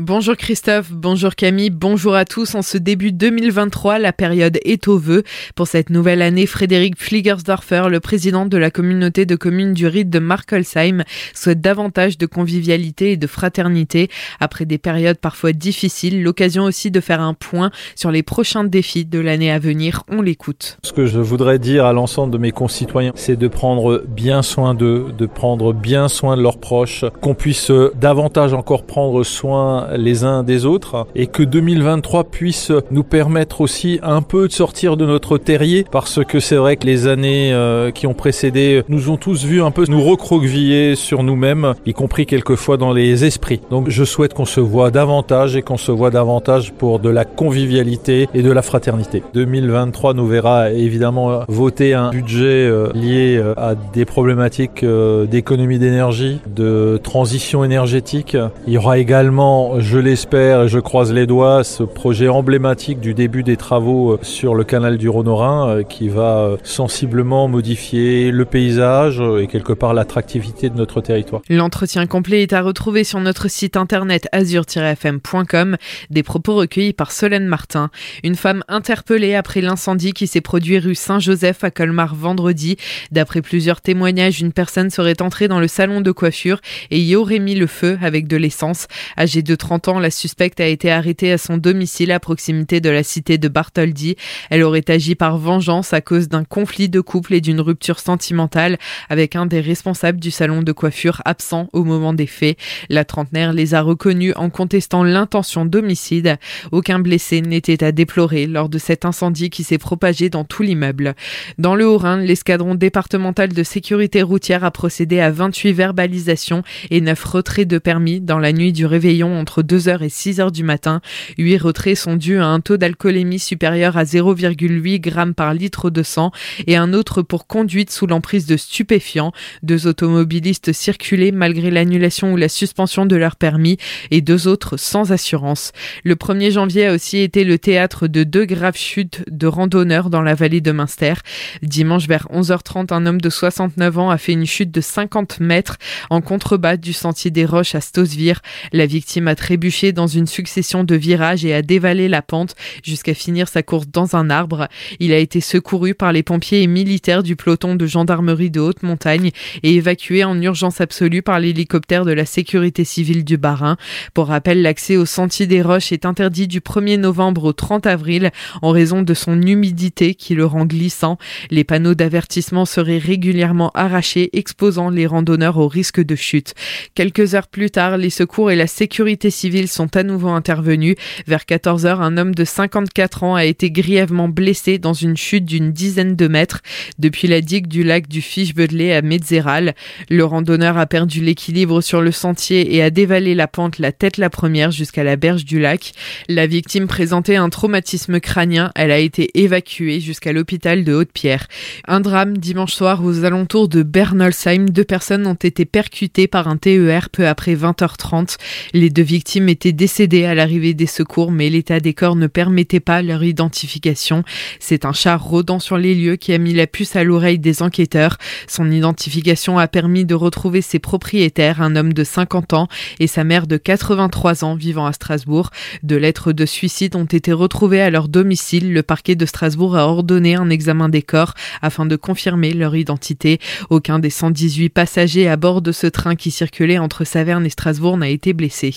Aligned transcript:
Bonjour 0.00 0.36
Christophe, 0.36 0.92
bonjour 0.92 1.34
Camille, 1.34 1.70
bonjour 1.70 2.14
à 2.14 2.24
tous. 2.24 2.54
En 2.54 2.62
ce 2.62 2.78
début 2.78 3.10
2023, 3.10 3.98
la 3.98 4.12
période 4.12 4.56
est 4.64 4.86
au 4.86 4.96
vœu. 4.96 5.24
Pour 5.56 5.66
cette 5.66 5.90
nouvelle 5.90 6.22
année, 6.22 6.46
Frédéric 6.46 6.96
Fliegersdorfer, 6.96 7.88
le 7.90 7.98
président 7.98 8.46
de 8.46 8.56
la 8.56 8.70
communauté 8.70 9.26
de 9.26 9.34
communes 9.34 9.72
du 9.72 9.88
Ride 9.88 10.08
de 10.08 10.20
Markelsheim, 10.20 11.02
souhaite 11.34 11.60
davantage 11.60 12.16
de 12.16 12.26
convivialité 12.26 13.10
et 13.10 13.16
de 13.16 13.26
fraternité. 13.26 14.08
Après 14.38 14.66
des 14.66 14.78
périodes 14.78 15.18
parfois 15.18 15.50
difficiles, 15.50 16.22
l'occasion 16.22 16.62
aussi 16.62 16.92
de 16.92 17.00
faire 17.00 17.20
un 17.20 17.34
point 17.34 17.72
sur 17.96 18.12
les 18.12 18.22
prochains 18.22 18.62
défis 18.62 19.04
de 19.04 19.18
l'année 19.18 19.50
à 19.50 19.58
venir. 19.58 20.04
On 20.08 20.22
l'écoute. 20.22 20.78
Ce 20.84 20.92
que 20.92 21.06
je 21.06 21.18
voudrais 21.18 21.58
dire 21.58 21.86
à 21.86 21.92
l'ensemble 21.92 22.32
de 22.32 22.38
mes 22.38 22.52
concitoyens, 22.52 23.10
c'est 23.16 23.34
de 23.34 23.48
prendre 23.48 24.04
bien 24.06 24.42
soin 24.42 24.74
d'eux, 24.74 25.06
de 25.18 25.26
prendre 25.26 25.72
bien 25.72 26.06
soin 26.06 26.36
de 26.36 26.42
leurs 26.42 26.60
proches, 26.60 27.04
qu'on 27.20 27.34
puisse 27.34 27.72
davantage 27.96 28.54
encore 28.54 28.86
prendre 28.86 29.24
soin 29.24 29.87
les 29.96 30.24
uns 30.24 30.42
des 30.42 30.66
autres 30.66 31.06
et 31.14 31.26
que 31.26 31.42
2023 31.42 32.24
puisse 32.24 32.72
nous 32.90 33.04
permettre 33.04 33.60
aussi 33.60 33.98
un 34.02 34.22
peu 34.22 34.48
de 34.48 34.52
sortir 34.52 34.96
de 34.96 35.06
notre 35.06 35.38
terrier 35.38 35.84
parce 35.90 36.24
que 36.24 36.40
c'est 36.40 36.56
vrai 36.56 36.76
que 36.76 36.86
les 36.86 37.06
années 37.06 37.52
euh, 37.52 37.90
qui 37.90 38.06
ont 38.06 38.14
précédé 38.14 38.82
nous 38.88 39.10
ont 39.10 39.16
tous 39.16 39.44
vu 39.44 39.62
un 39.62 39.70
peu 39.70 39.84
nous 39.88 40.02
recroqueviller 40.02 40.94
sur 40.94 41.22
nous-mêmes, 41.22 41.74
y 41.86 41.92
compris 41.92 42.26
quelquevois 42.26 42.76
dans 42.76 42.92
les 42.92 43.24
esprits. 43.24 43.60
Donc 43.70 43.88
je 43.88 44.04
souhaite 44.04 44.34
qu'on 44.34 44.44
se 44.44 44.60
voit 44.60 44.90
davantage 44.90 45.56
et 45.56 45.62
qu'on 45.62 45.76
se 45.76 45.92
voit 45.92 46.10
davantage 46.10 46.72
pour 46.72 46.98
de 46.98 47.08
la 47.08 47.24
convivialité 47.24 48.28
et 48.34 48.42
de 48.42 48.52
la 48.52 48.62
fraternité. 48.62 49.22
2023 49.34 50.14
nous 50.14 50.26
verra 50.26 50.70
évidemment 50.70 51.40
voter 51.48 51.94
un 51.94 52.10
budget 52.10 52.66
euh, 52.66 52.90
lié 52.94 53.36
euh, 53.36 53.54
à 53.56 53.74
des 53.74 54.04
problématiques 54.04 54.84
d'économie 55.30 55.78
d'énergie, 55.78 56.40
de 56.46 56.98
transition 57.02 57.64
énergétique. 57.64 58.36
Il 58.66 58.72
y 58.72 58.78
aura 58.78 58.98
également 58.98 59.77
je 59.80 59.98
l'espère 59.98 60.62
et 60.62 60.68
je 60.68 60.78
croise 60.78 61.12
les 61.12 61.26
doigts, 61.26 61.62
ce 61.62 61.82
projet 61.82 62.28
emblématique 62.28 63.00
du 63.00 63.14
début 63.14 63.42
des 63.42 63.56
travaux 63.56 64.12
euh, 64.12 64.18
sur 64.22 64.54
le 64.54 64.64
canal 64.64 64.98
du 64.98 65.08
Rhône-Rhin 65.08 65.68
euh, 65.68 65.82
qui 65.82 66.08
va 66.08 66.38
euh, 66.38 66.56
sensiblement 66.64 67.48
modifier 67.48 68.30
le 68.30 68.44
paysage 68.44 69.22
et 69.40 69.46
quelque 69.46 69.72
part 69.72 69.94
l'attractivité 69.94 70.68
de 70.68 70.76
notre 70.76 71.00
territoire. 71.00 71.42
L'entretien 71.48 72.06
complet 72.06 72.42
est 72.42 72.52
à 72.52 72.62
retrouver 72.62 73.04
sur 73.04 73.20
notre 73.20 73.48
site 73.48 73.76
internet 73.76 74.28
azur-fm.com. 74.32 75.76
Des 76.10 76.22
propos 76.22 76.56
recueillis 76.56 76.92
par 76.92 77.12
Solène 77.12 77.46
Martin, 77.46 77.90
une 78.24 78.36
femme 78.36 78.64
interpellée 78.68 79.34
après 79.34 79.60
l'incendie 79.60 80.12
qui 80.12 80.26
s'est 80.26 80.40
produit 80.40 80.78
rue 80.78 80.94
Saint-Joseph 80.94 81.62
à 81.62 81.70
Colmar 81.70 82.14
vendredi. 82.14 82.76
D'après 83.12 83.42
plusieurs 83.42 83.80
témoignages, 83.80 84.40
une 84.40 84.52
personne 84.52 84.90
serait 84.90 85.22
entrée 85.22 85.46
dans 85.46 85.60
le 85.60 85.68
salon 85.68 86.00
de 86.00 86.10
coiffure 86.10 86.60
et 86.90 87.00
y 87.00 87.14
aurait 87.14 87.38
mis 87.38 87.54
le 87.54 87.66
feu 87.66 87.98
avec 88.02 88.26
de 88.26 88.36
l'essence. 88.36 88.88
Âgée 89.16 89.42
de 89.42 89.54
30 89.54 89.67
ans, 89.72 89.98
la 89.98 90.10
suspecte 90.10 90.60
a 90.60 90.66
été 90.66 90.90
arrêtée 90.90 91.32
à 91.32 91.38
son 91.38 91.56
domicile 91.56 92.12
à 92.12 92.20
proximité 92.20 92.80
de 92.80 92.90
la 92.90 93.02
cité 93.02 93.38
de 93.38 93.48
Bartholdi. 93.48 94.16
Elle 94.50 94.62
aurait 94.62 94.88
agi 94.88 95.14
par 95.14 95.38
vengeance 95.38 95.92
à 95.92 96.00
cause 96.00 96.28
d'un 96.28 96.44
conflit 96.44 96.88
de 96.88 97.00
couple 97.00 97.34
et 97.34 97.40
d'une 97.40 97.60
rupture 97.60 97.98
sentimentale 97.98 98.78
avec 99.08 99.36
un 99.36 99.46
des 99.46 99.60
responsables 99.60 100.20
du 100.20 100.30
salon 100.30 100.62
de 100.62 100.72
coiffure 100.72 101.22
absent 101.24 101.68
au 101.72 101.84
moment 101.84 102.12
des 102.12 102.26
faits. 102.26 102.56
La 102.88 103.04
trentenaire 103.04 103.52
les 103.52 103.74
a 103.74 103.82
reconnus 103.82 104.32
en 104.36 104.50
contestant 104.50 105.04
l'intention 105.04 105.64
d'homicide. 105.64 106.36
Aucun 106.72 106.98
blessé 106.98 107.40
n'était 107.40 107.84
à 107.84 107.92
déplorer 107.92 108.46
lors 108.46 108.68
de 108.68 108.78
cet 108.78 109.04
incendie 109.04 109.50
qui 109.50 109.64
s'est 109.64 109.78
propagé 109.78 110.30
dans 110.30 110.44
tout 110.44 110.62
l'immeuble. 110.62 111.14
Dans 111.58 111.74
le 111.74 111.86
Haut-Rhin, 111.86 112.18
l'escadron 112.18 112.74
départemental 112.74 113.50
de 113.50 113.62
sécurité 113.62 114.22
routière 114.22 114.64
a 114.64 114.70
procédé 114.70 115.20
à 115.20 115.30
28 115.30 115.72
verbalisations 115.72 116.62
et 116.90 117.00
9 117.00 117.22
retraits 117.24 117.68
de 117.68 117.78
permis 117.78 118.20
dans 118.20 118.38
la 118.38 118.52
nuit 118.52 118.72
du 118.72 118.86
réveillon 118.86 119.38
entre 119.38 119.57
2h 119.62 120.02
et 120.02 120.08
6h 120.08 120.50
du 120.50 120.64
matin. 120.64 121.00
8 121.38 121.58
retraits 121.58 121.96
sont 121.96 122.16
dus 122.16 122.38
à 122.38 122.46
un 122.46 122.60
taux 122.60 122.76
d'alcoolémie 122.76 123.38
supérieur 123.38 123.96
à 123.96 124.04
0,8 124.04 125.04
g 125.04 125.32
par 125.34 125.54
litre 125.54 125.90
de 125.90 126.02
sang 126.02 126.32
et 126.66 126.76
un 126.76 126.92
autre 126.92 127.22
pour 127.22 127.46
conduite 127.46 127.90
sous 127.90 128.06
l'emprise 128.06 128.46
de 128.46 128.56
stupéfiants. 128.56 129.32
Deux 129.62 129.86
automobilistes 129.86 130.72
circulaient 130.72 131.32
malgré 131.32 131.70
l'annulation 131.70 132.32
ou 132.32 132.36
la 132.36 132.48
suspension 132.48 133.06
de 133.06 133.16
leur 133.16 133.36
permis 133.36 133.76
et 134.10 134.20
deux 134.20 134.48
autres 134.48 134.76
sans 134.76 135.12
assurance. 135.12 135.72
Le 136.04 136.14
1er 136.14 136.52
janvier 136.52 136.86
a 136.86 136.94
aussi 136.94 137.18
été 137.18 137.44
le 137.44 137.58
théâtre 137.58 138.06
de 138.06 138.24
deux 138.24 138.44
graves 138.44 138.76
chutes 138.76 139.24
de 139.30 139.46
randonneurs 139.46 140.10
dans 140.10 140.22
la 140.22 140.34
vallée 140.34 140.60
de 140.60 140.72
Münster. 140.72 141.14
Dimanche 141.62 142.06
vers 142.06 142.26
11h30, 142.32 142.92
un 142.92 143.06
homme 143.06 143.20
de 143.20 143.30
69 143.30 143.98
ans 143.98 144.10
a 144.10 144.18
fait 144.18 144.32
une 144.32 144.46
chute 144.46 144.70
de 144.70 144.80
50 144.80 145.40
mètres 145.40 145.76
en 146.10 146.20
contrebas 146.20 146.76
du 146.76 146.92
sentier 146.92 147.30
des 147.30 147.44
Roches 147.44 147.74
à 147.74 147.80
Stosvir. 147.80 148.40
La 148.72 148.86
victime 148.86 149.28
a 149.28 149.34
trébuché 149.48 149.92
dans 149.92 150.06
une 150.06 150.26
succession 150.26 150.84
de 150.84 150.94
virages 150.94 151.46
et 151.46 151.54
a 151.54 151.62
dévalé 151.62 152.06
la 152.06 152.20
pente 152.20 152.54
jusqu'à 152.82 153.14
finir 153.14 153.48
sa 153.48 153.62
course 153.62 153.86
dans 153.90 154.14
un 154.14 154.28
arbre. 154.28 154.68
Il 155.00 155.10
a 155.10 155.16
été 155.16 155.40
secouru 155.40 155.94
par 155.94 156.12
les 156.12 156.22
pompiers 156.22 156.60
et 156.60 156.66
militaires 156.66 157.22
du 157.22 157.34
peloton 157.34 157.74
de 157.74 157.86
gendarmerie 157.86 158.50
de 158.50 158.60
haute 158.60 158.82
montagne 158.82 159.30
et 159.62 159.76
évacué 159.76 160.22
en 160.22 160.38
urgence 160.42 160.82
absolue 160.82 161.22
par 161.22 161.40
l'hélicoptère 161.40 162.04
de 162.04 162.12
la 162.12 162.26
sécurité 162.26 162.84
civile 162.84 163.24
du 163.24 163.38
Barin. 163.38 163.78
Pour 164.12 164.26
rappel, 164.26 164.60
l'accès 164.60 164.98
au 164.98 165.06
sentier 165.06 165.46
des 165.46 165.62
Roches 165.62 165.92
est 165.92 166.04
interdit 166.04 166.46
du 166.46 166.60
1er 166.60 166.98
novembre 166.98 167.44
au 167.44 167.54
30 167.54 167.86
avril 167.86 168.32
en 168.60 168.68
raison 168.68 169.00
de 169.00 169.14
son 169.14 169.40
humidité 169.40 170.14
qui 170.14 170.34
le 170.34 170.44
rend 170.44 170.66
glissant. 170.66 171.16
Les 171.50 171.64
panneaux 171.64 171.94
d'avertissement 171.94 172.66
seraient 172.66 172.98
régulièrement 172.98 173.70
arrachés, 173.72 174.28
exposant 174.34 174.90
les 174.90 175.06
randonneurs 175.06 175.56
au 175.56 175.68
risque 175.68 176.04
de 176.04 176.16
chute. 176.16 176.52
Quelques 176.94 177.34
heures 177.34 177.48
plus 177.48 177.70
tard, 177.70 177.96
les 177.96 178.10
secours 178.10 178.50
et 178.50 178.56
la 178.56 178.66
sécurité 178.66 179.27
civils 179.30 179.68
sont 179.68 179.96
à 179.96 180.02
nouveau 180.02 180.28
intervenus. 180.28 180.96
Vers 181.26 181.46
14 181.46 181.86
heures, 181.86 182.00
un 182.00 182.16
homme 182.16 182.34
de 182.34 182.44
54 182.44 183.22
ans 183.22 183.34
a 183.34 183.44
été 183.44 183.70
grièvement 183.70 184.28
blessé 184.28 184.78
dans 184.78 184.92
une 184.92 185.16
chute 185.16 185.44
d'une 185.44 185.72
dizaine 185.72 186.16
de 186.16 186.28
mètres 186.28 186.60
depuis 186.98 187.28
la 187.28 187.40
digue 187.40 187.66
du 187.66 187.84
lac 187.84 188.08
du 188.08 188.22
Fischbödlé 188.22 188.92
à 188.92 189.02
Metzeral. 189.02 189.74
Le 190.10 190.24
randonneur 190.24 190.78
a 190.78 190.86
perdu 190.86 191.20
l'équilibre 191.20 191.80
sur 191.80 192.00
le 192.00 192.12
sentier 192.12 192.74
et 192.74 192.82
a 192.82 192.90
dévalé 192.90 193.34
la 193.34 193.48
pente 193.48 193.78
la 193.78 193.92
tête 193.92 194.16
la 194.16 194.30
première 194.30 194.70
jusqu'à 194.70 195.04
la 195.04 195.16
berge 195.16 195.44
du 195.44 195.58
lac. 195.58 195.92
La 196.28 196.46
victime 196.46 196.86
présentait 196.86 197.36
un 197.36 197.50
traumatisme 197.50 198.20
crânien. 198.20 198.70
Elle 198.74 198.90
a 198.90 198.98
été 198.98 199.30
évacuée 199.40 200.00
jusqu'à 200.00 200.32
l'hôpital 200.32 200.84
de 200.84 200.92
Haute-Pierre. 200.92 201.46
Un 201.86 202.00
drame 202.00 202.38
dimanche 202.38 202.74
soir 202.74 203.04
aux 203.04 203.24
alentours 203.24 203.68
de 203.68 203.82
Bernolsheim. 203.82 204.70
Deux 204.70 204.84
personnes 204.84 205.26
ont 205.26 205.34
été 205.34 205.64
percutées 205.64 206.26
par 206.26 206.48
un 206.48 206.56
TER 206.56 207.10
peu 207.10 207.26
après 207.26 207.54
20h30. 207.54 208.36
Les 208.72 208.90
deux 208.90 209.02
victimes 209.02 209.17
étaient 209.48 209.72
décédées 209.72 210.24
à 210.24 210.34
l'arrivée 210.34 210.74
des 210.74 210.86
secours, 210.86 211.30
mais 211.30 211.50
l'état 211.50 211.80
des 211.80 211.94
corps 211.94 212.16
ne 212.16 212.26
permettait 212.26 212.80
pas 212.80 213.02
leur 213.02 213.24
identification. 213.24 214.22
C'est 214.60 214.84
un 214.84 214.92
char 214.92 215.22
rôdant 215.22 215.58
sur 215.58 215.76
les 215.76 215.94
lieux 215.94 216.16
qui 216.16 216.32
a 216.32 216.38
mis 216.38 216.54
la 216.54 216.66
puce 216.66 216.96
à 216.96 217.04
l'oreille 217.04 217.38
des 217.38 217.62
enquêteurs. 217.62 218.18
Son 218.46 218.70
identification 218.70 219.58
a 219.58 219.68
permis 219.68 220.04
de 220.04 220.14
retrouver 220.14 220.62
ses 220.62 220.78
propriétaires, 220.78 221.62
un 221.62 221.76
homme 221.76 221.92
de 221.92 222.04
50 222.04 222.52
ans 222.52 222.68
et 223.00 223.06
sa 223.06 223.24
mère 223.24 223.46
de 223.46 223.56
83 223.56 224.44
ans 224.44 224.54
vivant 224.54 224.86
à 224.86 224.92
Strasbourg. 224.92 225.50
Deux 225.82 225.96
lettres 225.96 226.32
de 226.32 226.46
suicide 226.46 226.96
ont 226.96 227.04
été 227.04 227.32
retrouvées 227.32 227.82
à 227.82 227.90
leur 227.90 228.08
domicile. 228.08 228.72
Le 228.72 228.82
parquet 228.82 229.14
de 229.14 229.26
Strasbourg 229.26 229.76
a 229.76 229.86
ordonné 229.86 230.34
un 230.34 230.50
examen 230.50 230.88
des 230.88 231.02
corps 231.02 231.34
afin 231.62 231.86
de 231.86 231.96
confirmer 231.96 232.52
leur 232.52 232.76
identité. 232.76 233.38
Aucun 233.70 233.98
des 233.98 234.10
118 234.10 234.68
passagers 234.68 235.28
à 235.28 235.36
bord 235.36 235.62
de 235.62 235.72
ce 235.72 235.86
train 235.86 236.16
qui 236.16 236.30
circulait 236.30 236.78
entre 236.78 237.04
Saverne 237.04 237.46
et 237.46 237.50
Strasbourg 237.50 237.96
n'a 237.96 238.08
été 238.08 238.32
blessé. 238.32 238.74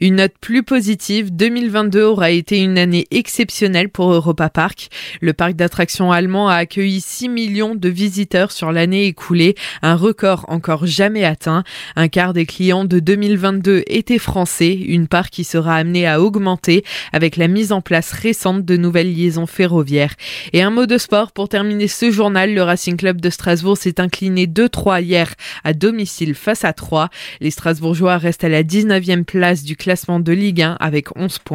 Une 0.00 0.16
note 0.16 0.34
plus 0.40 0.62
positive, 0.62 1.34
2022 1.34 2.02
aura 2.02 2.30
été 2.30 2.58
une 2.58 2.78
année 2.78 3.06
exceptionnelle 3.10 3.88
pour 3.88 4.12
Europa 4.12 4.48
Park. 4.48 4.88
Le 5.20 5.32
parc 5.32 5.54
d'attractions 5.54 6.12
allemand 6.12 6.48
a 6.48 6.56
accueilli 6.56 7.00
6 7.00 7.28
millions 7.28 7.74
de 7.74 7.88
visiteurs 7.88 8.52
sur 8.52 8.72
l'année 8.72 9.06
écoulée, 9.06 9.54
un 9.82 9.94
record 9.94 10.44
encore 10.48 10.86
jamais 10.86 11.24
atteint. 11.24 11.64
Un 11.96 12.08
quart 12.08 12.32
des 12.32 12.46
clients 12.46 12.84
de 12.84 12.98
2022 12.98 13.84
étaient 13.86 14.18
français, 14.18 14.74
une 14.74 15.08
part 15.08 15.30
qui 15.30 15.44
sera 15.44 15.76
amenée 15.76 16.06
à 16.06 16.20
augmenter 16.20 16.84
avec 17.12 17.36
la 17.36 17.48
mise 17.48 17.72
en 17.72 17.80
place 17.80 18.12
récente 18.12 18.64
de 18.64 18.76
nouvelles 18.76 19.14
liaisons 19.14 19.46
ferroviaires. 19.46 20.14
Et 20.52 20.62
un 20.62 20.70
mot 20.70 20.86
de 20.86 20.98
sport 20.98 21.32
pour 21.32 21.48
terminer 21.48 21.88
ce 21.88 22.10
journal, 22.10 22.54
le 22.54 22.62
Racing 22.62 22.96
Club 22.96 23.20
de 23.20 23.30
Strasbourg 23.30 23.76
s'est 23.76 24.00
incliné 24.00 24.46
2-3 24.46 25.02
hier 25.02 25.34
à 25.64 25.72
domicile 25.72 26.34
face 26.34 26.64
à 26.64 26.72
3. 26.72 27.08
Les 27.40 27.50
Strasbourgeois 27.50 28.18
restent 28.18 28.44
à 28.44 28.48
la 28.48 28.62
19e 28.62 29.24
place 29.24 29.61
du 29.64 29.76
classement 29.76 30.20
de 30.20 30.32
Ligue 30.32 30.62
1 30.62 30.76
avec 30.80 31.16
11 31.16 31.38
points. 31.38 31.42